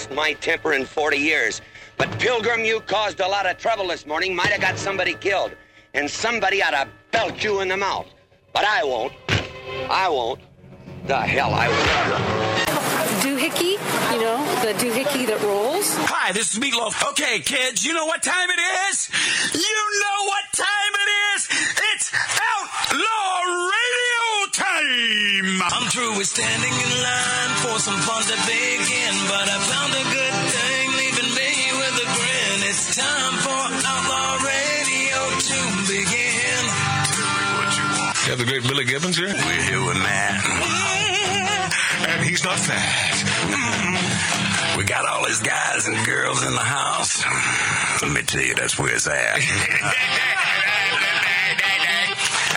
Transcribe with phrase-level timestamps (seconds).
[0.00, 1.60] lost my temper in 40 years.
[1.98, 4.34] But Pilgrim, you caused a lot of trouble this morning.
[4.34, 5.52] Might have got somebody killed.
[5.92, 8.06] And somebody ought to belt you in the mouth.
[8.54, 9.12] But I won't.
[9.90, 10.40] I won't.
[11.06, 12.80] The hell I won't.
[13.20, 13.72] Doohickey,
[14.12, 15.94] you know, the doohickey that rolls.
[16.08, 17.10] Hi, this is Meatloaf.
[17.10, 19.10] Okay, kids, you know what time it is?
[19.52, 21.48] You know what time it is?
[21.92, 24.09] It's Outlaw Radio
[24.90, 25.62] time!
[25.62, 30.04] I'm through with standing in line for some fun to begin, but I found a
[30.10, 32.58] good thing leaving me with a grin.
[32.68, 36.62] It's time for Outlaw Radio to begin.
[38.24, 39.28] You have the great Billy Gibbons here?
[39.28, 40.44] We're here with Matt.
[42.08, 43.14] And he's not fat.
[43.14, 44.78] Mm-hmm.
[44.78, 47.24] We got all his guys and girls in the house.
[48.02, 50.36] Let me tell you, that's where it's at.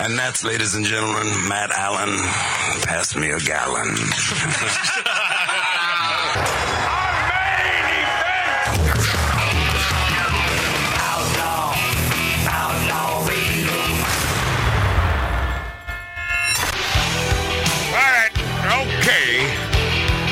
[0.03, 2.17] and that's, ladies and gentlemen, Matt Allen.
[2.83, 3.95] Pass me a gallon.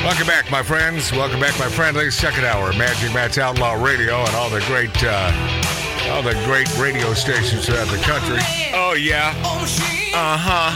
[0.03, 1.11] Welcome back, my friends.
[1.11, 2.15] Welcome back, my friendlies.
[2.15, 5.60] Second hour, Magic Matt's Outlaw Radio, and all the great, uh,
[6.21, 8.37] all the great radio stations throughout the country.
[8.73, 9.33] Oh yeah.
[10.13, 10.71] Uh huh.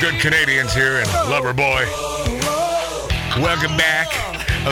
[0.00, 1.84] Good Canadians here and Lover Boy.
[3.42, 4.08] Welcome back,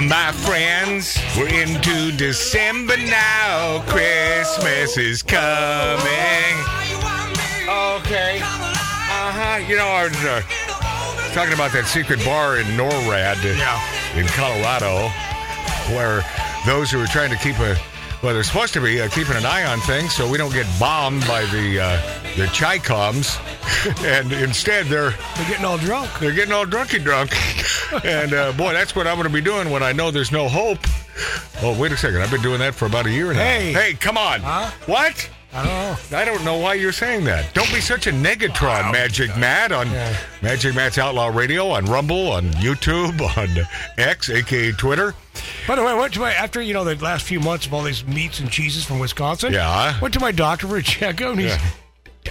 [0.02, 1.18] my friends.
[1.36, 3.82] We're into December now.
[3.86, 6.54] Christmas is coming.
[7.66, 8.38] Okay.
[8.42, 9.64] Uh huh.
[9.66, 10.42] You know, I was uh,
[11.32, 15.08] talking about that secret bar in NORAD uh, in Colorado,
[15.96, 16.22] where
[16.64, 17.76] those who are trying to keep a
[18.22, 20.66] well, they're supposed to be uh, keeping an eye on things so we don't get
[20.78, 22.00] bombed by the uh,
[22.36, 23.36] the Chi coms,
[24.04, 26.10] and instead they're They're getting all drunk.
[26.20, 27.32] they're getting all drunky drunk.
[28.04, 30.48] and uh, boy, that's what I'm going to be doing when I know there's no
[30.48, 30.78] hope.
[31.62, 32.22] Oh, wait a second.
[32.22, 33.40] I've been doing that for about a year now.
[33.40, 33.72] Hey.
[33.72, 34.40] hey, come on.
[34.40, 34.70] Huh?
[34.86, 35.28] What?
[35.54, 36.18] I don't know.
[36.18, 37.52] I don't know why you're saying that.
[37.52, 40.16] Don't be such a negatron, Magic Matt, on Yeah.
[40.40, 43.66] Magic Matt's Outlaw Radio, on Rumble, on YouTube, on
[43.98, 45.14] X, aka Twitter.
[45.68, 47.74] By the way, I went to my after you know the last few months of
[47.74, 49.52] all these meats and cheeses from Wisconsin.
[49.52, 49.98] Yeah.
[50.00, 51.50] Went to my doctor for a checkup, and he's.
[51.50, 51.60] Yeah.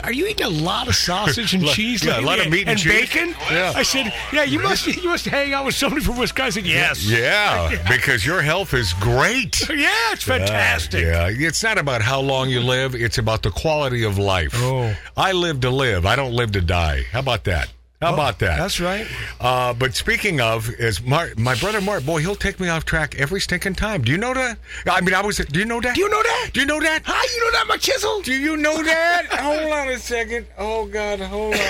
[0.03, 2.03] Are you eating a lot of sausage and cheese?
[2.03, 3.09] yeah, a lot of meat and cheese.
[3.09, 3.35] bacon.
[3.51, 3.73] Yeah.
[3.75, 4.43] I said, yeah.
[4.43, 6.63] You must you must hang out with somebody from Wisconsin.
[6.65, 7.03] Yes.
[7.05, 9.67] Yeah, because your health is great.
[9.81, 11.01] Yeah, it's fantastic.
[11.03, 14.51] Yeah, it's not about how long you live, it's about the quality of life.
[14.55, 14.95] Oh.
[15.17, 17.03] I live to live, I don't live to die.
[17.11, 17.69] How about that?
[18.01, 18.57] How about that?
[18.57, 19.05] That's right.
[19.39, 23.13] Uh, but speaking of, is Mark, my brother Mark, boy, he'll take me off track
[23.19, 24.01] every stinking time.
[24.01, 24.57] Do you know that?
[24.87, 25.37] I mean, I was.
[25.37, 25.93] Do you know that?
[25.93, 26.49] Do you know that?
[26.51, 27.01] Do you know that?
[27.03, 28.21] How you know that, my chisel?
[28.23, 29.27] Do you know that?
[29.31, 30.47] hold on a second.
[30.57, 31.69] Oh God, hold on.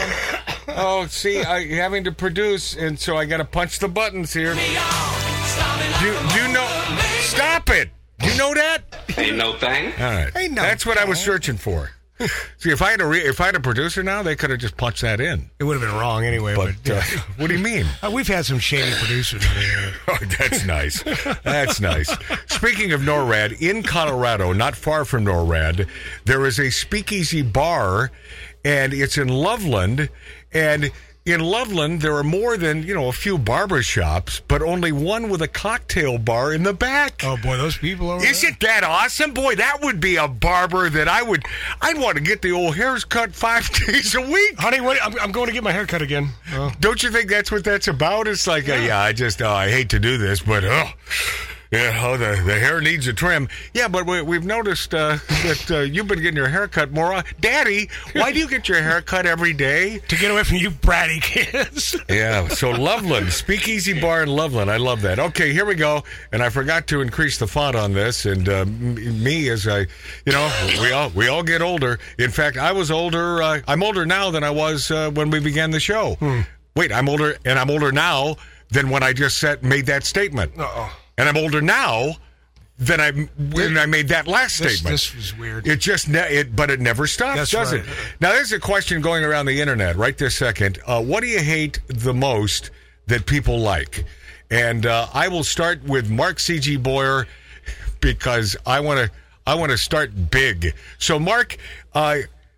[0.69, 4.53] Oh, see, I having to produce, and so I got to punch the buttons here.
[4.53, 6.67] Do, do you know?
[7.19, 7.89] Stop it.
[8.19, 8.83] Do you know that?
[9.17, 9.91] Ain't no thing.
[9.99, 10.31] All right.
[10.37, 11.91] Ain't no That's what I was searching for.
[12.57, 14.59] See, if I had a re- if I had a producer now, they could have
[14.59, 15.49] just punched that in.
[15.59, 16.55] It would have been wrong anyway.
[16.55, 17.01] But, But uh,
[17.37, 17.85] what do you mean?
[18.03, 19.43] uh, we've had some shady producers.
[20.07, 21.03] Oh, that's nice.
[21.43, 22.09] That's nice.
[22.47, 25.87] Speaking of NORAD, in Colorado, not far from NORAD,
[26.25, 28.11] there is a speakeasy bar,
[28.65, 30.09] and it's in Loveland.
[30.53, 30.91] And
[31.23, 35.29] in Loveland, there are more than, you know, a few barber shops, but only one
[35.29, 37.21] with a cocktail bar in the back.
[37.23, 39.33] oh boy, those people over Isn't that awesome?
[39.33, 41.43] Boy, that would be a barber that I would,
[41.79, 44.59] I'd want to get the old hairs cut five days a week.
[44.59, 46.29] Honey, what, I'm, I'm going to get my hair cut again.
[46.53, 46.71] Oh.
[46.79, 48.27] Don't you think that's what that's about?
[48.27, 50.89] It's like, uh, yeah, I just, uh, I hate to do this, but oh,
[51.71, 53.47] yeah, oh, the the hair needs a trim.
[53.73, 57.23] Yeah, but we, we've noticed uh, that uh, you've been getting your hair cut more.
[57.39, 59.99] Daddy, why do you get your hair cut every day?
[60.09, 61.95] to get away from you bratty kids.
[62.09, 64.69] Yeah, so Loveland, Speakeasy Bar in Loveland.
[64.69, 65.17] I love that.
[65.17, 66.03] Okay, here we go.
[66.33, 68.25] And I forgot to increase the font on this.
[68.25, 69.79] And uh, m- me, as I,
[70.25, 71.99] you know, we all we all get older.
[72.19, 73.41] In fact, I was older.
[73.41, 76.17] Uh, I'm older now than I was uh, when we began the show.
[76.75, 78.35] Wait, I'm older, and I'm older now
[78.69, 80.51] than when I just said made that statement.
[80.57, 80.91] Uh-oh.
[81.21, 82.15] And I'm older now
[82.79, 84.93] than I when I made that last This, statement.
[84.93, 85.67] this was weird.
[85.67, 87.81] It just ne- it, but it never stops, That's does right.
[87.81, 87.87] it?
[88.19, 90.79] Now there's a question going around the internet right this second.
[90.87, 92.71] Uh, what do you hate the most
[93.05, 94.03] that people like?
[94.49, 96.77] And uh, I will start with Mark C.G.
[96.77, 97.27] Boyer
[97.99, 99.11] because I want to
[99.45, 100.73] I want to start big.
[100.97, 101.57] So Mark.
[101.93, 102.17] Uh,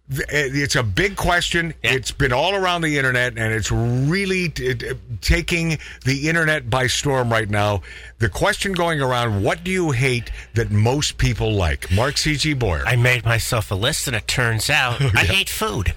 [0.09, 1.73] it's a big question.
[1.81, 4.91] It's been all around the internet, and it's really t- t-
[5.21, 7.81] taking the internet by storm right now.
[8.19, 11.89] The question going around: What do you hate that most people like?
[11.91, 12.53] Mark C.G.
[12.53, 12.83] Boyer.
[12.85, 15.95] I made myself a list, and it turns out I hate food.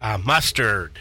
[0.00, 0.98] Uh, mustard,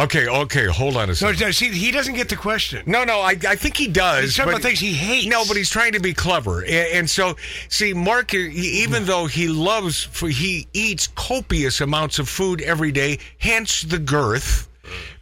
[0.00, 1.40] Okay, okay, hold on a second.
[1.40, 2.84] no, see, he doesn't get the question.
[2.86, 4.22] No, no, I, I think he does.
[4.24, 5.26] He's talking about things he hates.
[5.26, 7.36] No, but he's trying to be clever, and, and so
[7.68, 13.18] see, Mark, he- even though he loves, he eats copious amounts of food every day.
[13.38, 14.68] Hence the girth,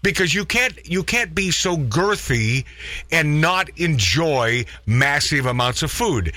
[0.07, 2.65] because you can't you can't be so girthy
[3.11, 6.33] and not enjoy massive amounts of food.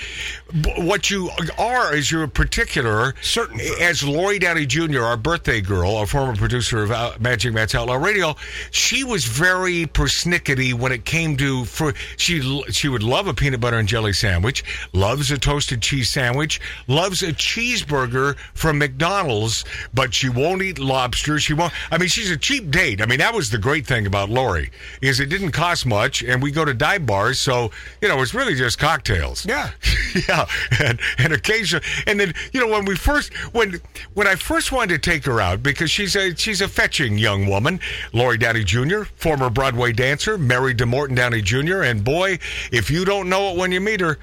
[0.77, 1.29] What you
[1.59, 6.35] are is you're a particular Certain as Lori Downey Jr., our birthday girl, a former
[6.35, 8.35] producer of uh, Magic Matt's Outlaw Radio,
[8.71, 12.41] she was very persnickety when it came to for she
[12.71, 14.63] she would love a peanut butter and jelly sandwich,
[14.93, 19.63] loves a toasted cheese sandwich, loves a cheeseburger from McDonald's,
[19.93, 21.39] but she won't eat lobster.
[21.39, 21.71] She won't.
[21.91, 22.99] I mean, she's a cheap date.
[22.99, 24.71] I mean, that was the great thing about Lori
[25.01, 27.71] is it didn't cost much, and we go to dive bars, so
[28.01, 29.45] you know it's really just cocktails.
[29.45, 29.71] Yeah.
[30.27, 30.45] yeah,
[30.83, 33.79] and, and occasionally, and then you know when we first when
[34.13, 37.47] when I first wanted to take her out because she's a she's a fetching young
[37.47, 37.79] woman,
[38.13, 42.39] Lori Downey Jr., former Broadway dancer, married to Morton Downey Jr., and boy,
[42.71, 44.17] if you don't know it when you meet her.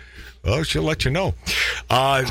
[0.46, 1.34] Well, she'll let you know.
[1.90, 2.24] Uh,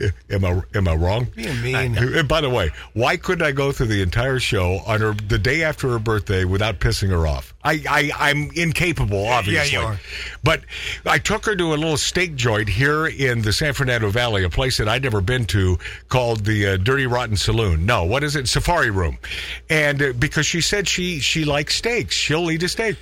[0.30, 1.26] am I am I wrong?
[1.36, 1.98] Being mean.
[1.98, 5.38] And by the way, why couldn't I go through the entire show on her the
[5.38, 7.52] day after her birthday without pissing her off?
[7.62, 9.72] I, I I'm incapable, obviously.
[9.72, 10.00] Yeah, you are.
[10.42, 10.62] But
[11.04, 14.50] I took her to a little steak joint here in the San Fernando Valley, a
[14.50, 15.78] place that I'd never been to,
[16.08, 17.84] called the uh, Dirty Rotten Saloon.
[17.84, 18.48] No, what is it?
[18.48, 19.18] Safari Room.
[19.68, 22.96] And uh, because she said she she likes steaks, she'll eat a steak.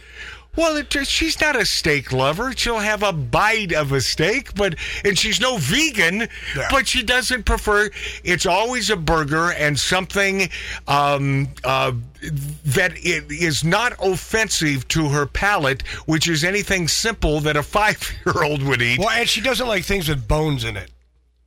[0.56, 2.52] Well, it, she's not a steak lover.
[2.56, 6.68] She'll have a bite of a steak, but and she's no vegan, Yeah.
[6.70, 7.90] but she doesn't prefer.
[8.22, 10.48] It's always a burger and something
[10.86, 11.92] um, uh,
[12.66, 18.62] that it is not offensive to her palate, which is anything simple that a five-year-old
[18.62, 18.98] would eat.
[18.98, 20.90] Well, and she doesn't like things with bones in it.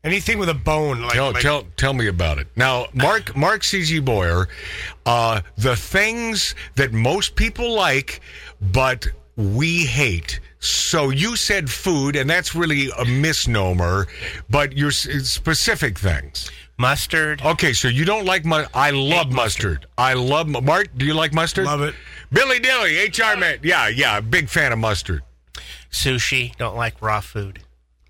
[0.03, 2.47] Anything with a bone, like, Tell, like tell, tell me about it.
[2.55, 3.99] Now, Mark Mark C.G.
[3.99, 4.47] Boyer,
[5.05, 8.21] uh, the things that most people like,
[8.61, 10.39] but we hate.
[10.59, 14.07] So you said food, and that's really a misnomer,
[14.49, 16.50] but you're specific things.
[16.79, 17.41] Mustard.
[17.43, 19.88] Okay, so you don't like mu- I love mustard.
[19.97, 20.89] I love mu- Mark.
[20.95, 21.65] Do you like mustard?
[21.65, 21.95] Love it.
[22.31, 23.59] Billy Dilly, HR man.
[23.63, 25.23] Yeah, yeah, big fan of mustard.
[25.91, 26.55] Sushi.
[26.57, 27.63] Don't like raw food.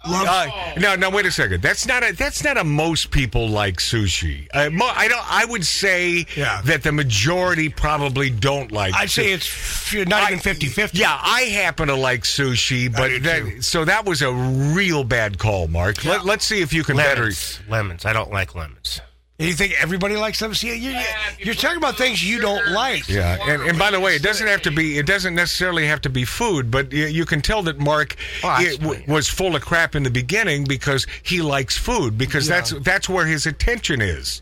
[0.04, 0.48] Uh,
[0.78, 1.10] no, no.
[1.10, 1.62] Wait a second.
[1.62, 2.14] That's not a.
[2.14, 2.64] That's not a.
[2.64, 4.48] Most people like sushi.
[4.54, 5.24] Uh, mo- I don't.
[5.32, 6.62] I would say Yeah.
[6.66, 8.94] that the majority probably don't like.
[8.94, 9.00] Sushi.
[9.02, 10.98] I'd say it's f- not even I- 50 50.
[11.00, 15.68] Yeah, I happen to like sushi, but that, so that was a real bad call,
[15.68, 16.06] Mark.
[16.06, 17.22] Let, let's see if you can better.
[17.24, 17.60] Lemons.
[17.68, 18.06] Lemons.
[18.06, 19.02] I don't like lemons.
[19.40, 20.56] You think everybody likes them?
[20.56, 21.04] See, you're, you're,
[21.40, 23.08] you're talking about things you don't like.
[23.08, 24.98] Yeah, and, and by the way, it doesn't have to be.
[24.98, 28.58] It doesn't necessarily have to be food, but you, you can tell that Mark Oh,
[28.60, 32.72] it w- was full of crap in the beginning because he likes food because that's
[32.82, 34.42] that's where his attention is.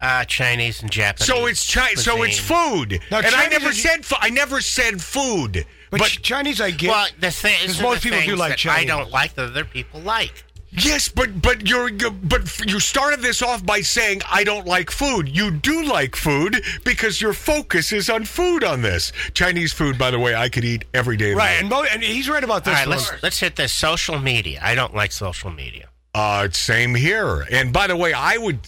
[0.00, 1.26] Uh, Chinese and Japanese.
[1.26, 5.02] So it's chi- so it's food, Now, and I never said fu- I never said
[5.02, 6.88] food, But, but, Chinese, I get.
[6.88, 8.84] Well, the thing is, Because most people do like Chinese.
[8.84, 10.44] I don't like that other people like.
[10.70, 15.28] Yes, but but you're but you started this off by saying I don't like food.
[15.28, 19.98] You do like food because your focus is on food on this Chinese food.
[19.98, 21.34] By the way, I could eat every day.
[21.34, 24.18] right, and, Mo, and he's right about this All right, let's let's hit this social
[24.18, 24.60] media.
[24.62, 25.88] I don't like social media.
[26.14, 27.46] Uh, same here.
[27.50, 28.60] And by the way, I would.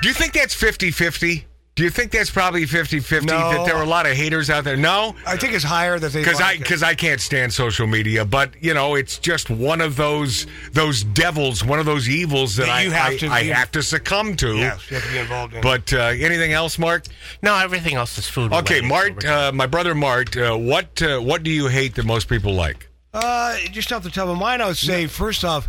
[0.00, 1.46] Do you think that's 50 50?
[1.80, 3.38] Do you think that's probably 50 50 No.
[3.52, 4.76] that there are a lot of haters out there?
[4.76, 5.16] No?
[5.26, 6.62] I think it's higher that they Because I like it.
[6.64, 11.02] because I can't stand social media, but you know it's just one of those those
[11.02, 13.70] devils, one of those evils that, That I you have I, to I be- have
[13.70, 14.56] to succumb to.
[14.58, 15.62] Yes, you have to be involved in.
[15.62, 15.96] But uh,
[16.28, 17.06] anything else, Mark?
[17.42, 18.52] No, everything else is food.
[18.52, 21.94] Okay, related, so Mart, uh, my brother Mart, uh, what uh, what do you hate
[21.94, 22.90] that most people like?
[23.14, 25.66] Uh, just off the top of mine, I would say first off,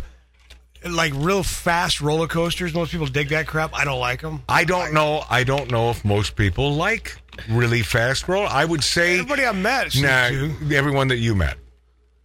[0.88, 2.74] like real fast roller coasters.
[2.74, 3.74] Most people dig that crap.
[3.74, 4.42] I don't like them.
[4.48, 5.24] I don't know.
[5.30, 7.16] I don't know if most people like
[7.48, 8.46] really fast roll.
[8.46, 10.74] I would say Everybody I met seems Nah, to.
[10.76, 11.56] everyone that you met.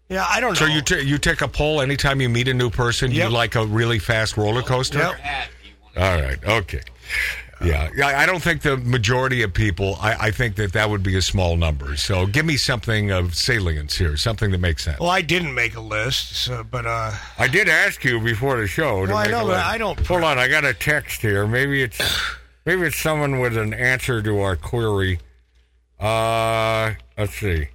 [0.10, 0.56] Yeah, I don't know.
[0.56, 3.12] So you t- you take a poll anytime you meet a new person.
[3.12, 3.30] Yep.
[3.30, 5.00] You like a really fast roller coaster.
[5.00, 5.16] Yep.
[5.98, 6.44] All right.
[6.46, 6.82] Okay.
[7.64, 7.90] Yeah.
[8.04, 9.98] I don't think the majority of people.
[10.00, 11.96] I, I think that that would be a small number.
[11.98, 15.00] So give me something of salience here, something that makes sense.
[15.00, 18.68] Well, I didn't make a list, so, but uh, I did ask you before the
[18.68, 19.06] show.
[19.06, 19.66] to Well, I know, a but list.
[19.66, 20.38] I don't- Hold on.
[20.40, 21.48] I got a text here.
[21.48, 22.00] Maybe it's
[22.66, 25.20] maybe it's someone with an answer to our query.
[26.00, 27.70] Uh, let's see.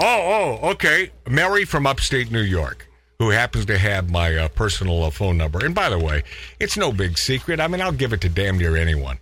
[0.00, 1.10] Oh, oh, okay.
[1.28, 2.87] Mary from upstate New York,
[3.18, 5.64] who happens to have my uh, personal uh, phone number.
[5.64, 6.22] And by the way,
[6.60, 7.58] it's no big secret.
[7.58, 9.18] I mean, I'll give it to damn near anyone.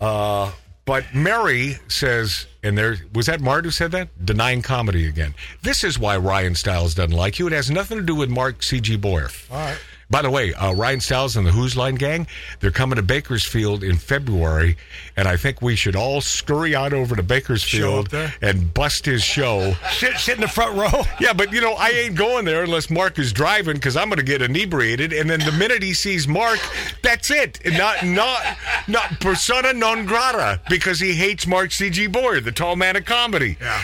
[0.00, 0.52] Uh,
[0.86, 4.24] but Mary says, and there was that Mart who said that?
[4.24, 5.34] Denying comedy again.
[5.62, 7.46] This is why Ryan Stiles doesn't like you.
[7.46, 8.96] It has nothing to do with Mark C.G.
[8.96, 9.28] Boyer.
[9.50, 9.78] all right.
[10.08, 12.28] By the way, uh, Ryan Stiles and the Whose Line Gang,
[12.60, 14.76] they're coming to Bakersfield in February,
[15.16, 19.74] and I think we should all scurry on over to Bakersfield and bust his show.
[19.90, 21.02] Sit, sit in the front row.
[21.18, 24.18] Yeah, but you know, I ain't going there unless Mark is driving because I'm going
[24.18, 25.12] to get inebriated.
[25.12, 26.58] And then the minute he sees Mark,
[27.02, 27.58] that's it.
[27.64, 28.42] Not, not
[28.86, 32.06] not persona non grata because he hates Mark C.G.
[32.08, 33.56] Boyer, the tall man of comedy.
[33.60, 33.82] Yeah.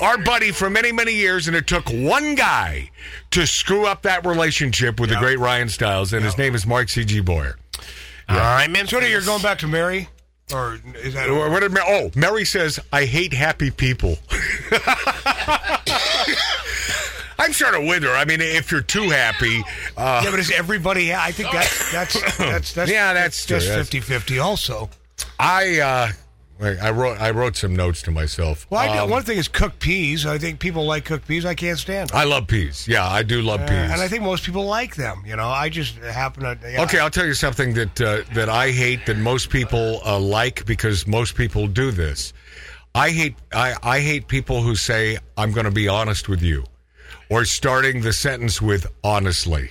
[0.00, 2.90] Our buddy for many many years, and it took one guy
[3.32, 6.88] to screw up that relationship with the great Ryan Stiles, and his name is Mark
[6.88, 7.20] C.G.
[7.20, 7.56] Boyer.
[8.28, 8.86] I'm in.
[8.86, 10.08] Tony, you're going back to Mary?
[10.52, 11.30] Or is that.
[11.30, 14.18] What what did Mar- oh, Mary says, I hate happy people.
[17.38, 18.14] I'm sort of with her.
[18.14, 19.62] I mean, if you're too happy,
[19.96, 21.14] uh, yeah, but is everybody.
[21.14, 23.74] I think that's that's that's that's Yeah, that's that's true.
[23.74, 24.90] 50 50 also.
[25.38, 26.12] I uh,
[26.62, 28.66] I wrote I wrote some notes to myself.
[28.68, 30.26] Well, I, Um, one thing is cooked peas.
[30.26, 31.46] I think people like cooked peas.
[31.46, 32.16] I can't stand them.
[32.18, 32.86] I love peas.
[32.86, 33.90] Yeah, I do love Uh, peas.
[33.92, 35.22] and I think most people like them.
[35.26, 36.58] You know, I just happen to.
[36.70, 36.82] yeah.
[36.82, 40.66] Okay, I'll tell you something that uh, that I hate that most people uh, like
[40.66, 42.32] because most people do this.
[42.94, 46.64] I hate I, I hate people who say I'm going to be honest with you,
[47.30, 49.70] or starting the sentence with honestly.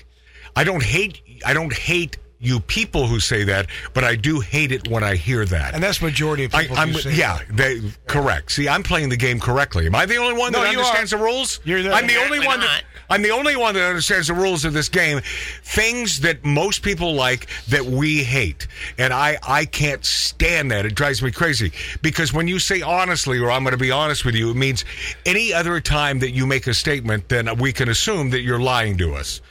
[0.55, 4.72] I don't hate I don't hate you people who say that, but I do hate
[4.72, 5.74] it when I hear that.
[5.74, 6.77] And that's majority of people.
[6.77, 7.55] I'm do say yeah, that.
[7.58, 8.51] they correct.
[8.53, 9.86] See, I'm playing the game correctly.
[9.86, 11.17] Am I the only one No, that understands are.
[11.17, 11.60] the rules?
[11.65, 12.84] You're the- I'm the only one that.
[13.12, 15.19] I'm the only one that understands the rules of this game.
[15.63, 18.67] Things that most people like that we hate.
[18.98, 20.86] And I I can't stand that.
[20.86, 24.24] It drives me crazy because when you say honestly or I'm going to be honest
[24.25, 24.86] with you, it means
[25.25, 28.98] any other time that you make a statement then we can assume that you're lying
[29.00, 29.41] to us.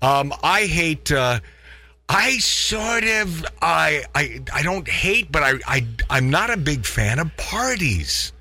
[0.00, 1.40] Um I hate uh
[2.14, 6.84] I sort of I I I don't hate, but I I I'm not a big
[6.84, 8.32] fan of parties.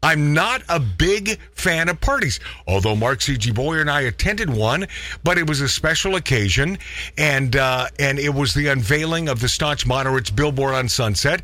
[0.00, 2.38] I'm not a big fan of parties.
[2.68, 3.50] Although Mark C.G.
[3.50, 4.86] Boyer and I attended one,
[5.24, 6.78] but it was a special occasion,
[7.16, 11.42] and uh, and it was the unveiling of the staunch moderates billboard on Sunset.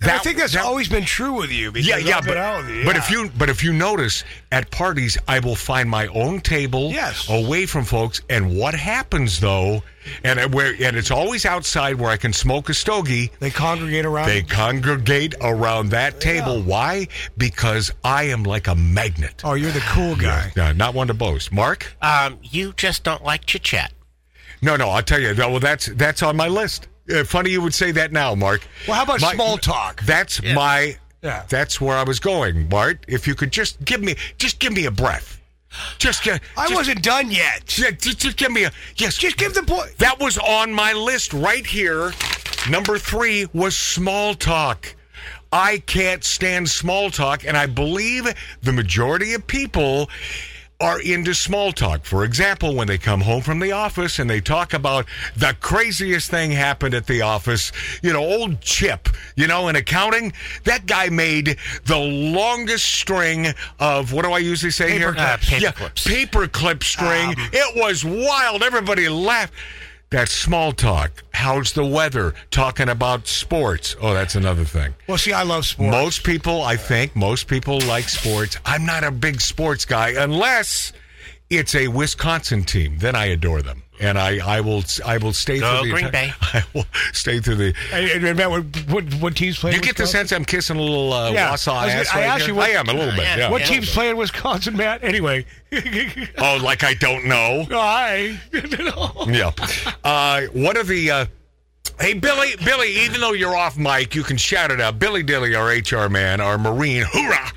[0.00, 1.70] And I think that's that- always been true with you.
[1.70, 2.84] Because yeah, yeah, but, you.
[2.86, 6.90] but if you but if you notice at parties, I will find my own table
[6.90, 7.28] Yes.
[7.28, 8.20] away from folks.
[8.28, 9.82] And what happens though,
[10.24, 13.30] and I- where and it's always outside where I can smoke a stogie.
[13.38, 14.28] they congregate around.
[14.28, 16.62] They congregate around that table.
[16.62, 17.06] Why?
[17.38, 19.40] Because I am like a magnet.
[19.44, 20.52] oh, you're the cool guy.
[20.56, 21.52] Yeah, not one to boast.
[21.52, 21.94] Mark?
[22.02, 23.92] Um, you just don't like chit chat.
[24.62, 24.90] No, no.
[24.90, 25.34] I'll tell you.
[25.36, 26.88] Well, that's that's on my list.
[27.10, 28.60] Uh, funny you would say that now, Mark.
[28.86, 30.02] Well, how about My- small talk?
[30.02, 30.96] That's my.
[31.22, 31.44] Yeah.
[31.48, 33.04] That's where I was going, Bart.
[33.06, 35.40] If you could just give me, just give me a breath.
[35.98, 36.40] Just get.
[36.56, 37.78] I just, wasn't done yet.
[37.78, 39.16] Yeah, just, just give me a yes.
[39.16, 39.88] Just give the boy.
[39.98, 42.12] That was on my list right here.
[42.68, 44.94] Number three was small talk.
[45.52, 48.26] I can't stand small talk, and I believe
[48.62, 50.08] the majority of people
[50.80, 52.04] are into small talk.
[52.04, 55.06] For example, when they come home from the office and they talk about
[55.36, 57.70] the craziest thing happened at the office,
[58.02, 60.32] you know, old Chip, you know, in accounting,
[60.64, 65.14] that guy made the longest string of what do I usually say here?
[65.16, 66.06] Uh, paper yeah, clips.
[66.06, 67.34] paperclip string.
[67.52, 68.62] it was wild.
[68.62, 69.52] Everybody laughed.
[70.10, 71.22] That's small talk.
[71.32, 72.34] How's the weather?
[72.50, 73.94] Talking about sports.
[74.00, 74.92] Oh, that's another thing.
[75.06, 75.92] Well, see, I love sports.
[75.92, 78.58] Most people, I think, most people like sports.
[78.66, 80.92] I'm not a big sports guy unless
[81.50, 82.98] it's a Wisconsin team.
[82.98, 85.92] Then I adore them, and I, I will, I will stay Go through the.
[85.92, 86.32] Green Bay.
[86.40, 87.72] I will stay through the.
[87.90, 89.74] Hey, hey, Matt, what, what, what team's playing?
[89.76, 90.28] You get the Wisconsin?
[90.28, 91.50] sense I'm kissing a little uh, Yeah.
[91.50, 92.12] Wausau I was ass.
[92.12, 92.54] gonna- I right actually here?
[92.54, 93.22] was- I am a little bit.
[93.24, 93.36] Yeah.
[93.36, 93.50] Yeah.
[93.50, 93.66] What Yeah.
[93.66, 95.02] team's playing Wisconsin, Matt?
[95.04, 95.44] Anyway.
[96.38, 97.66] Oh, like I don't know.
[97.70, 98.38] Hi.
[98.52, 99.52] Yeah.
[100.04, 101.10] Uh, one of the.
[101.10, 101.26] Uh,
[102.00, 104.98] hey, Billy, Billy, even though you're off mic, you can shout it out.
[104.98, 107.52] Billy Dilly, our HR man, our Marine, hoorah!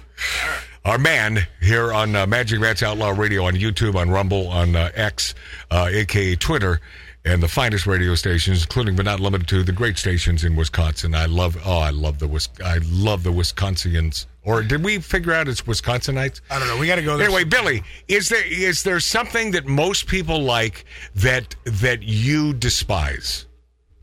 [0.86, 4.92] Our man here on uh, Magic Matt's Outlaw Radio on YouTube, on Rumble, on uh,
[4.96, 5.34] X,
[5.72, 6.82] uh, aka Twitter,
[7.24, 11.16] and the finest radio stations, including but not limited to the great stations in Wisconsin.
[11.16, 11.58] I love.
[11.66, 14.26] Oh, I love the Wis- I love the Wisconsinians.
[14.44, 16.42] Or did we figure out it's Wisconsinites?
[16.52, 16.78] I don't know.
[16.78, 17.28] We got to go there.
[17.28, 20.84] Anyway, Billy, is there is there something that most people like
[21.16, 23.46] that that you despise?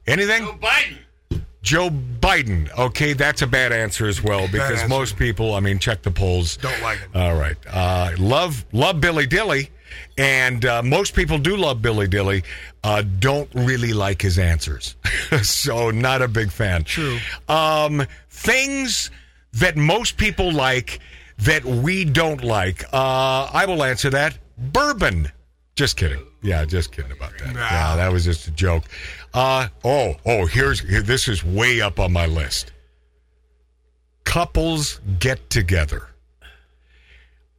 [0.06, 0.44] Anything?
[0.46, 0.96] Joe Biden.
[1.62, 2.70] Joe Biden.
[2.78, 6.56] Okay, that's a bad answer as well because most people, I mean, check the polls.
[6.56, 7.10] Don't like him.
[7.14, 7.56] All right.
[7.68, 9.70] Uh, love love Billy Dilly,
[10.16, 12.44] and uh, most people do love Billy Dilly.
[12.82, 14.96] Uh, don't really like his answers,
[15.42, 16.84] so not a big fan.
[16.84, 17.18] True.
[17.48, 19.10] Um, things
[19.52, 21.00] that most people like
[21.38, 22.84] that we don't like.
[22.92, 24.38] Uh, I will answer that.
[24.56, 25.30] Bourbon.
[25.74, 26.24] Just kidding.
[26.42, 27.54] Yeah, just kidding about that.
[27.54, 27.60] Nah.
[27.60, 28.84] Yeah, that was just a joke.
[29.32, 32.72] Uh, oh, oh, here's here, this is way up on my list.
[34.24, 36.08] Couples get together.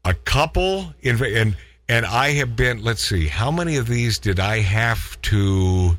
[0.04, 1.56] A couple in and
[1.88, 5.98] And I have been, let's see, how many of these did I have to,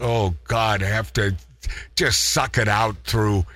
[0.00, 1.36] oh God, have to
[1.94, 3.46] just suck it out through?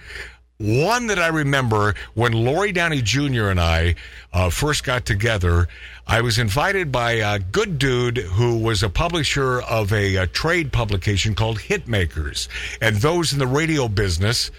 [0.58, 3.48] One that I remember when Lori Downey Jr.
[3.48, 3.96] and I
[4.32, 5.68] uh, first got together,
[6.06, 10.72] I was invited by a good dude who was a publisher of a, a trade
[10.72, 12.48] publication called Hitmakers.
[12.80, 14.50] And those in the radio business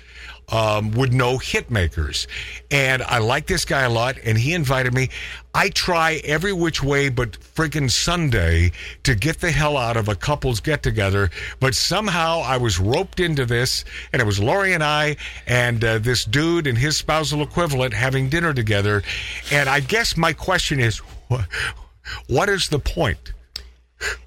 [0.52, 2.28] um, would know Hitmakers.
[2.70, 5.10] And I like this guy a lot, and he invited me.
[5.54, 8.72] I try every which way but freaking Sunday
[9.04, 11.30] to get the hell out of a couple's get together,
[11.60, 13.84] but somehow I was roped into this,
[14.14, 15.18] and it was Lori and I
[15.48, 19.04] and uh, this dude and his spousal equivalent having dinner together.
[19.52, 21.02] And I guess my question is,
[21.32, 23.34] wh- what is the point?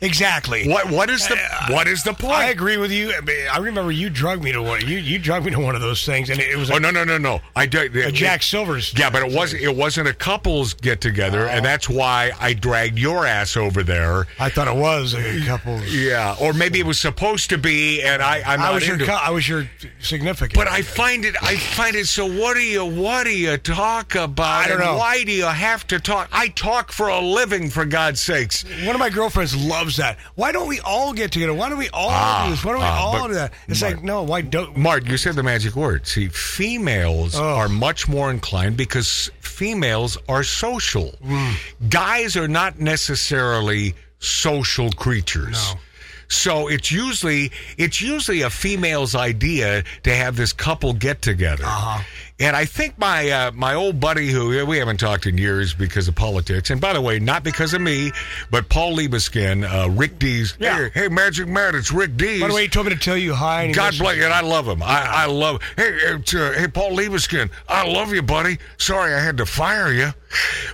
[0.01, 0.69] Exactly.
[0.69, 2.35] What what is the uh, what is the point?
[2.35, 3.13] I agree with you.
[3.15, 4.81] I mean, I remember you drug me to one.
[4.83, 7.05] You you drug me to one of those things, and it was Oh no no
[7.05, 7.41] no no!
[7.57, 8.93] I did a Jack Silver's.
[8.97, 9.63] Yeah, but it wasn't.
[9.63, 11.69] It wasn't a couples get together, and oh.
[11.69, 14.27] that's why I dragged your ass over there.
[14.39, 15.81] I thought it was a couple.
[15.85, 19.13] Yeah, or maybe it was supposed to be, and I I'm I was your co-
[19.13, 19.69] I was your
[20.01, 20.55] significant.
[20.55, 21.35] but I find it.
[21.43, 22.07] I find it.
[22.07, 22.85] So what do you?
[22.85, 24.67] What do you talk about?
[24.67, 24.97] I don't know.
[24.97, 26.29] Why do you have to talk?
[26.33, 28.65] I talk for a living, for God's sakes.
[28.85, 30.19] one of my girlfriends loves that.
[30.35, 31.55] Why don't we all get together?
[31.55, 32.65] Why don't we all Ah, do this?
[32.65, 33.53] Why don't we ah, all do that?
[33.69, 34.23] It's but- like no.
[34.23, 34.77] Why don't?
[34.77, 36.07] Mark, you said the magic word.
[36.07, 37.43] See, females Oh.
[37.43, 41.15] are much more inclined because females are social.
[41.25, 41.55] Mm.
[41.89, 45.53] Guys are not necessarily social creatures.
[45.75, 45.81] No.
[46.29, 51.65] So it's usually it's usually a female's idea to have this couple get together.
[51.65, 52.03] Uh-huh.
[52.41, 56.09] And I think my uh, my old buddy who we haven't talked in years because
[56.09, 58.11] of politics, and by the way, not because of me,
[58.51, 60.57] but Paul Liebeskin, uh, Rick Dees.
[60.59, 60.89] Yeah.
[60.89, 62.41] Hey, hey, Magic Matt, it's Rick Dees.
[62.41, 63.65] By the way, he told me to tell you hi.
[63.65, 64.83] And God bless you, and I love him.
[64.83, 65.63] I, I love.
[65.77, 66.19] Hey, uh,
[66.55, 68.59] hey, Paul Liebeskin, I love you, buddy.
[68.79, 70.13] Sorry, I had to fire you,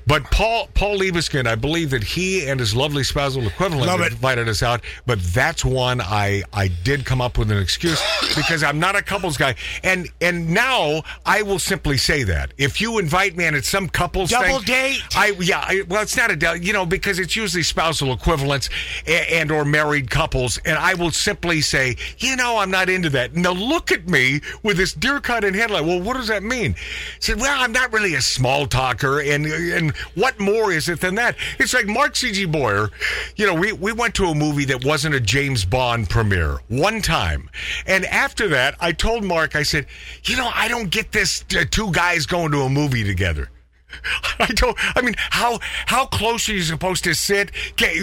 [0.06, 4.62] but Paul Paul Liebeskin, I believe that he and his lovely spousal equivalent invited us
[4.62, 4.80] out.
[5.04, 8.02] But that's one I I did come up with an excuse
[8.34, 12.80] because I'm not a couples guy, and and now I will simply say that if
[12.80, 15.02] you invite me and it's some couples Double thing, date?
[15.16, 18.70] I yeah, I, well, it's not a double, you know, because it's usually spousal equivalents
[19.06, 23.10] and, and or married couples, and I will simply say, you know, I'm not into
[23.10, 23.32] that.
[23.32, 25.84] And they'll look at me with this deer cut in headlight.
[25.84, 26.72] Well, what does that mean?
[26.72, 31.00] I said, well, I'm not really a small talker, and and what more is it
[31.00, 31.36] than that?
[31.58, 32.46] It's like Mark C.G.
[32.46, 32.90] Boyer.
[33.36, 37.02] You know, we we went to a movie that wasn't a James Bond premiere one
[37.02, 37.50] time,
[37.86, 39.86] and after that, I told Mark, I said,
[40.24, 43.50] you know, I don't get this two guys going to a movie together.
[44.38, 44.76] I don't.
[44.96, 47.50] I mean, how how close are you supposed to sit?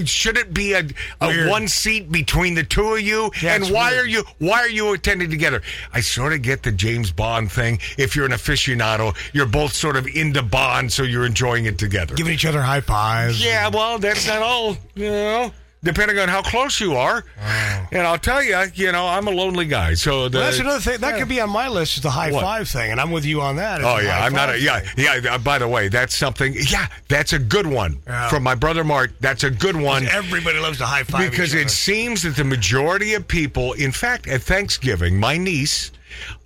[0.05, 0.83] Should it be a,
[1.21, 3.31] a one seat between the two of you?
[3.41, 4.05] Yeah, and why weird.
[4.05, 5.61] are you why are you attending together?
[5.93, 7.79] I sort of get the James Bond thing.
[7.97, 12.15] If you're an aficionado, you're both sort of into Bond, so you're enjoying it together.
[12.15, 13.43] Giving each other high fives.
[13.43, 14.77] Yeah, well, that's not all.
[14.95, 17.23] You know, depending on how close you are.
[17.91, 20.79] And I'll tell you, you know, I'm a lonely guy, so the, Well, that's another
[20.79, 20.99] thing.
[20.99, 22.41] That could be on my list is the high What?
[22.43, 23.79] five thing, and I'm with you on that.
[23.79, 25.05] It's Oh yeah, I'm not a yeah thing.
[25.23, 25.33] yeah.
[25.35, 26.53] uh, By the way, that's something.
[26.69, 28.27] Yeah, that's a good one Yeah.
[28.29, 29.11] from my brother Mark.
[29.19, 33.13] That's a good one Everybody loves the high five because it seems that the majority
[33.13, 35.91] of people, in fact, at Thanksgiving, my niece,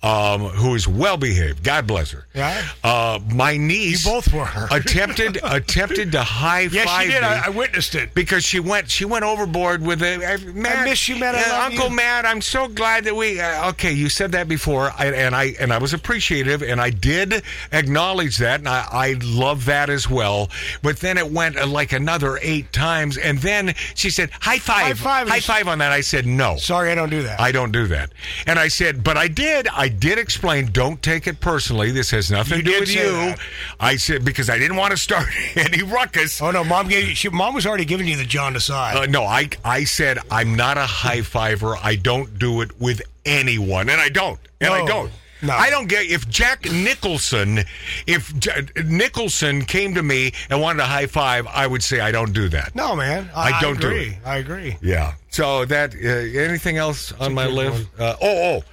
[0.02, 2.26] um, who is well behaved, God bless her.
[2.34, 2.62] Yeah?
[2.82, 4.48] Uh, my niece, You both were.
[4.70, 7.22] attempted attempted to high Yes, five she did.
[7.22, 8.14] I, I witnessed it.
[8.14, 10.20] because she went she went overboard with it.
[10.22, 11.34] I, Matt, miss you, Matt.
[11.34, 11.96] I uh, Uncle you.
[11.96, 12.24] Matt.
[12.26, 13.40] I'm so glad that we.
[13.40, 16.90] Uh, okay, you said that before, I, and I and I was appreciative, and I
[16.90, 20.50] did acknowledge that, and I, I love that as well.
[20.82, 24.98] But then it went uh, like another eight times, and then she said, "High five,
[24.98, 25.28] High five.
[25.28, 27.40] high five on that." I said, "No." Sorry, I don't do that.
[27.40, 28.12] I don't do that.
[28.46, 29.61] And I said, but I did.
[29.70, 30.70] I did explain.
[30.72, 31.90] Don't take it personally.
[31.90, 33.02] This has nothing You to do with you.
[33.12, 33.38] that.
[33.78, 36.40] I said because I didn't want to start any ruckus.
[36.40, 37.16] oh no, mom gave.
[37.16, 38.94] She, mom was already giving you the John Desai.
[38.94, 41.76] Uh, no, I I said I'm not a high fiver.
[41.82, 45.10] I don't do it with anyone, and I don't, and I don't.
[45.44, 45.52] No.
[45.52, 47.64] I don't get if Jack Nicholson,
[48.06, 52.12] if J- Nicholson came to me and wanted a high five, I would say I
[52.12, 52.76] don't do that.
[52.76, 53.28] no, man.
[53.34, 54.06] I don't do agree.
[54.10, 54.18] it.
[54.24, 54.76] I agree.
[54.80, 55.14] Yeah.
[55.30, 57.88] So that uh, anything else on my list?
[57.98, 58.64] Uh, oh, oh.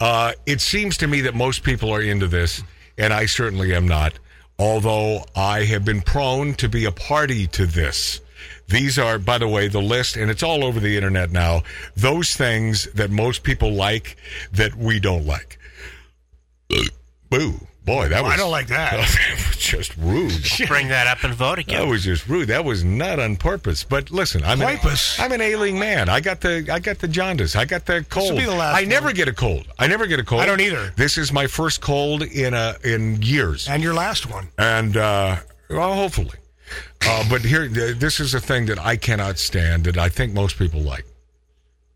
[0.00, 2.62] Uh, it seems to me that most people are into this,
[2.98, 4.14] and I certainly am not.
[4.58, 8.20] Although I have been prone to be a party to this.
[8.68, 11.62] These are, by the way, the list, and it's all over the internet now.
[11.96, 14.16] Those things that most people like
[14.52, 15.58] that we don't like.
[17.30, 17.66] Boo.
[17.86, 18.32] Boy, that was.
[18.32, 18.90] I don't like that.
[18.90, 20.32] that was just rude.
[20.66, 21.80] Bring that up and vote again.
[21.80, 22.48] That was just rude.
[22.48, 23.84] That was not on purpose.
[23.84, 24.78] But listen, I'm an,
[25.20, 26.08] I'm an ailing man.
[26.08, 27.54] I got the I got the jaundice.
[27.54, 28.32] I got the cold.
[28.32, 29.68] will be the last I never get a cold.
[29.78, 30.42] I never get a cold.
[30.42, 30.92] I don't either.
[30.96, 33.68] This is my first cold in a in years.
[33.68, 34.48] And your last one.
[34.58, 35.36] And uh,
[35.70, 36.38] well, hopefully.
[37.06, 40.58] Uh, but here, this is a thing that I cannot stand that I think most
[40.58, 41.06] people like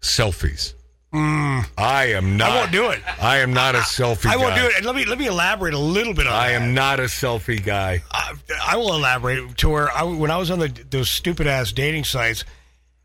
[0.01, 0.75] selfies.
[1.13, 2.51] I am not.
[2.51, 2.53] Mm.
[2.53, 3.01] I won't do it.
[3.21, 4.27] I am not a selfie.
[4.27, 4.77] I won't do it.
[4.77, 6.63] And let me let me elaborate a little bit on I that.
[6.63, 8.03] am not a selfie guy.
[8.13, 11.73] I, I will elaborate to where I, when I was on the, those stupid ass
[11.73, 12.45] dating sites,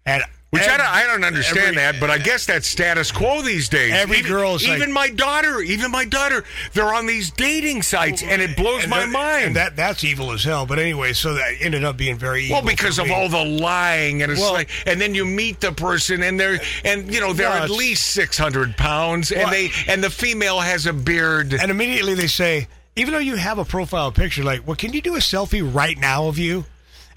[0.05, 0.23] and
[0.55, 3.69] Which I don't, I don't understand every- that, but I guess that's status quo these
[3.69, 3.93] days.
[3.93, 7.81] Every even, girl is even like- my daughter, even my daughter, they're on these dating
[7.83, 9.45] sites, and it blows and my mind.
[9.45, 10.65] And that that's evil as hell.
[10.65, 14.31] But anyway, so that ended up being very well, because of all the lying, and
[14.31, 17.47] it's Well- like, and then you meet the person, and they're, and you know, they're
[17.49, 21.53] at least six hundred pounds, and they, and the female has a beard.
[21.53, 25.01] and immediately they say, even though you have a profile picture, like, well, can you
[25.01, 26.65] do a selfie right now of you?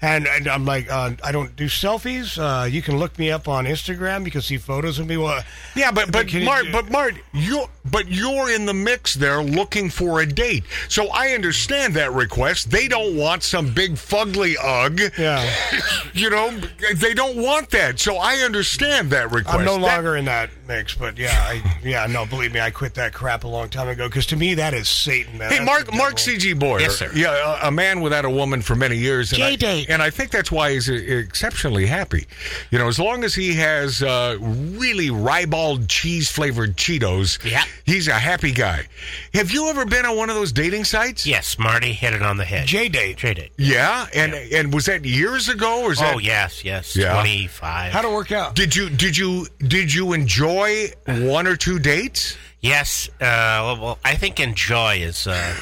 [0.01, 2.37] And, and I'm like, uh, I don't do selfies.
[2.37, 4.23] Uh, you can look me up on Instagram.
[4.23, 5.17] You can see photos of me.
[5.17, 5.43] Well,
[5.75, 9.15] Yeah, but but can you Mart, do- but Mart, you but you're in the mix
[9.15, 10.63] there looking for a date.
[10.87, 12.71] So I understand that request.
[12.71, 15.01] They don't want some big fugly ugg.
[15.17, 15.49] yeah,
[16.13, 16.57] You know,
[16.95, 17.99] they don't want that.
[17.99, 19.57] So I understand that request.
[19.57, 20.95] I'm no That- longer in that mix.
[20.95, 24.07] But yeah, I, yeah, no, believe me, I quit that crap a long time ago.
[24.07, 25.49] Because to me, that is Satan, man.
[25.51, 26.19] Hey, That's Mark, Mark.
[26.19, 26.53] C.G.
[26.53, 26.79] Boyer.
[26.81, 27.11] Yes, sir.
[27.13, 29.33] Yeah, a, a man without a woman for many years.
[29.33, 29.88] And I, JDate.
[29.89, 32.27] And I think that's why he's exceptionally happy.
[32.71, 37.63] You know, as long as he has uh, really ribald cheese flavored Cheetos, Yeah.
[37.85, 38.85] he's a happy guy.
[39.33, 41.25] Have you ever been on one of those dating sites?
[41.25, 42.67] Yes, Marty hit it on the head.
[42.67, 43.17] JDate.
[43.17, 43.51] J date.
[43.57, 46.15] Yeah, and and was that years ago or is that?
[46.15, 46.95] Oh yes, yes.
[46.95, 47.13] Yeah.
[47.13, 47.91] Twenty five.
[47.91, 48.55] How'd it work out?
[48.55, 52.37] Did you did you did you enjoy one or two dates?
[52.61, 53.07] Yes.
[53.21, 53.21] Uh,
[53.63, 55.27] well, well, I think enjoy is.
[55.27, 55.55] Uh,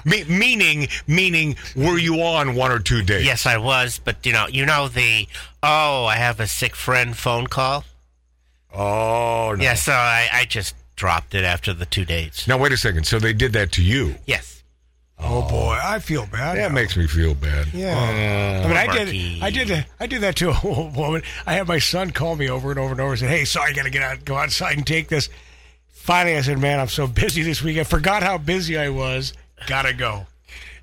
[0.06, 3.26] Me- meaning meaning were you on one or two dates?
[3.26, 5.26] yes, I was, but you know, you know the.
[5.62, 7.84] Oh, I have a sick friend phone call.
[8.72, 9.62] Oh no.
[9.62, 12.48] Yeah, so I, I just dropped it after the two dates.
[12.48, 13.04] Now wait a second.
[13.06, 14.14] So they did that to you?
[14.26, 14.62] Yes.
[15.18, 16.56] Oh boy, I feel bad.
[16.56, 16.74] That now.
[16.74, 17.66] makes me feel bad.
[17.74, 19.38] Yeah, I mean, I did, Marky.
[19.42, 21.22] I did, I did that to a woman.
[21.44, 23.72] I had my son call me over and over and over and said, "Hey, sorry,
[23.72, 25.28] I got to get out, go outside and take this."
[25.98, 27.78] Finally, I said, "Man, I'm so busy this week.
[27.78, 29.34] I forgot how busy I was.
[29.66, 30.26] Gotta go."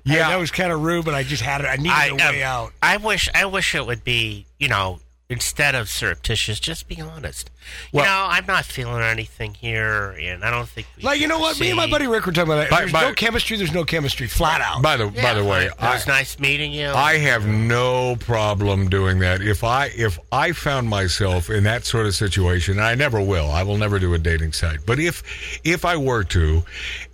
[0.04, 0.28] Yeah.
[0.28, 1.66] That was kind of rude, but I just had it.
[1.66, 2.72] I needed I, a way um, out.
[2.80, 7.50] I wish I wish it would be, you know, instead of surreptitious, just be honest.
[7.92, 11.26] Well- you know, I'm not feeling anything here, and I don't think we Like you
[11.26, 11.58] know what?
[11.58, 12.70] Me and my buddy Rick were talking about that.
[12.70, 13.56] By- There's by- no chemistry.
[13.56, 14.28] There's no chemistry.
[14.28, 14.82] Flat out.
[14.82, 16.90] By the by the way, it I, was nice meeting you.
[16.90, 19.40] I have no problem doing that.
[19.40, 23.50] If I if I found myself in that sort of situation, and I never will.
[23.50, 24.86] I will never do a dating site.
[24.86, 25.24] But if
[25.64, 26.62] if I were to,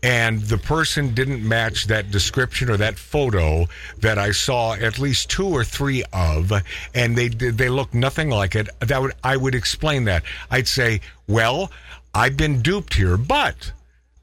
[0.03, 3.69] and the person didn't match that description or that photo
[4.01, 6.53] that I saw at least two or three of,
[6.95, 10.25] and they did they look nothing like it, that would I would explain that.
[10.51, 11.73] I'd say, well,
[12.15, 13.73] I've been duped here, but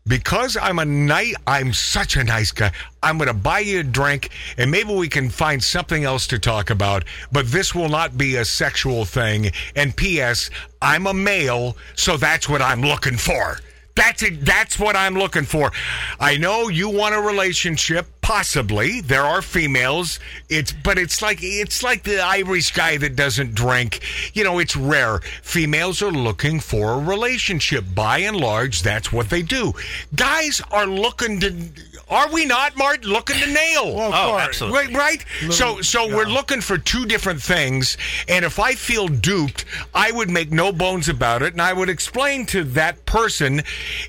[0.06, 2.72] because I'm a night, I'm such a nice guy.
[3.02, 6.40] I'm going to buy you a drink, and maybe we can find something else to
[6.40, 7.06] talk about.
[7.32, 9.52] But this will not be a sexual thing.
[9.76, 10.50] And P.S.
[10.82, 13.60] I'm a male, so that's what I'm looking for.
[13.96, 14.46] That's it.
[14.46, 15.72] That's what I'm looking for.
[16.20, 19.02] I know you want a relationship, possibly.
[19.02, 20.20] There are females.
[20.48, 24.02] It's but it's like it's like the Irish guy that doesn't drink.
[24.34, 25.20] You know, it's rare.
[25.42, 27.84] Females are looking for a relationship.
[27.94, 29.74] By and large, that's what they do.
[30.16, 31.54] Guys are looking to.
[32.10, 33.06] Are we not, Mart?
[33.06, 33.96] Looking to nail.
[33.96, 34.42] Well, Oh, course.
[34.48, 34.96] absolutely.
[34.96, 35.54] Right, right.
[35.54, 40.30] So, so we're looking for two different things, and if I feel duped, I would
[40.30, 43.62] make no bones about it, and I would explain to that person,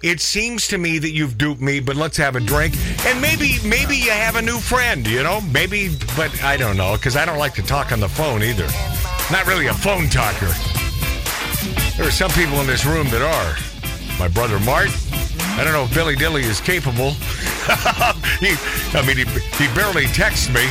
[0.02, 3.58] "It seems to me that you've duped me, but let's have a drink, and maybe,
[3.64, 7.26] maybe you have a new friend, you know, maybe, but I don't know, because I
[7.26, 8.66] don't like to talk on the phone either.
[9.30, 10.52] Not really a phone talker.
[11.98, 13.56] There are some people in this room that are.
[14.18, 14.88] My brother Mart.
[15.60, 17.10] I don't know if Billy Dilly is capable.
[18.40, 18.56] he,
[18.96, 19.24] I mean, he,
[19.62, 20.64] he barely texts me,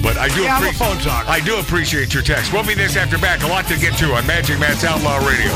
[0.00, 0.76] but I do Yeah, I'm a appreciate.
[0.76, 1.28] phone talker.
[1.28, 2.52] I do appreciate your text.
[2.52, 3.42] We'll be this after back.
[3.42, 5.50] A lot to get to on Magic Matt's Outlaw Radio.